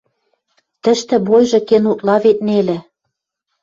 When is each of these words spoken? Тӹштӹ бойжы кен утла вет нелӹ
Тӹштӹ 0.83 1.15
бойжы 1.27 1.59
кен 1.67 1.83
утла 1.91 2.15
вет 2.23 2.37
нелӹ 2.47 2.77